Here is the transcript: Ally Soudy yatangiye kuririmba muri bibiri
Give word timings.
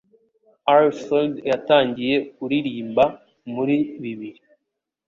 Ally 0.71 0.89
Soudy 1.01 1.41
yatangiye 1.49 2.15
kuririmba 2.35 3.03
muri 3.53 3.77
bibiri 4.01 4.39